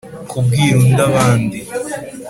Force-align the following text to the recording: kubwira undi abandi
kubwira 0.29 0.71
undi 0.79 0.91
abandi 1.07 1.57